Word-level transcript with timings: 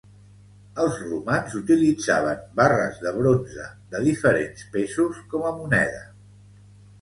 Els 0.83 0.93
romans 1.09 1.51
utilitzaven 1.59 2.41
barres 2.61 2.97
de 3.03 3.11
bronze 3.19 3.67
de 3.93 4.01
diferents 4.09 4.65
pesos 4.79 5.21
com 5.35 5.47
a 5.51 5.55
moneda. 5.61 6.03